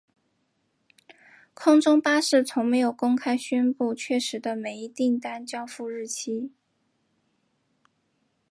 [1.53, 6.51] 空中巴士从没有公开宣布确实的每一订单交付日期。